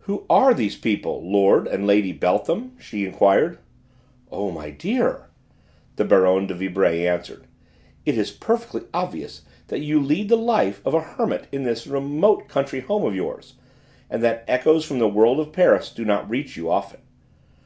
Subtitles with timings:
[0.00, 3.56] "Who are these people, Lord and Lady Beltham?" she enquired.
[4.30, 5.30] "Oh, my dear!"
[5.96, 7.46] the Baronne de Vibray answered,
[8.04, 12.48] "it is perfectly obvious that you lead the life of a hermit in this remote
[12.48, 13.54] country home of yours,
[14.10, 17.00] and that echoes from the world of Paris do not reach you often!